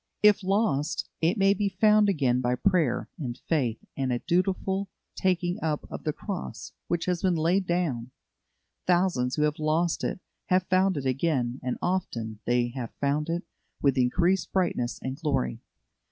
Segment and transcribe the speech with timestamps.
[0.23, 5.59] If lost, it may be found again by prayer and faith and a dutiful taking
[5.61, 8.09] up of the cross which has been laid down.
[8.87, 13.43] Thousands who have lost it have found it again, and often they have found it
[13.79, 15.59] with increased brightness and glory.